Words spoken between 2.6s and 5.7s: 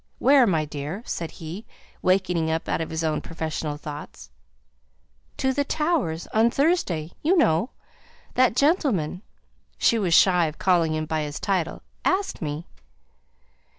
out of his own professional thoughts. "To the